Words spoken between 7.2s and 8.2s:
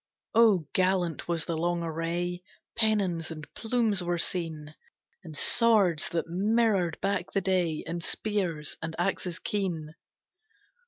the day, And